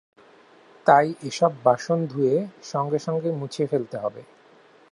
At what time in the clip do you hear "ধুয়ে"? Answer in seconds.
2.05-2.35